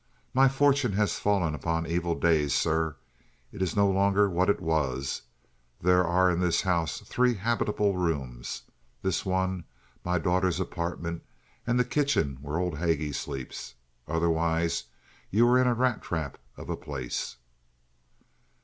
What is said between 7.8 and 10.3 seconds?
rooms; this one; my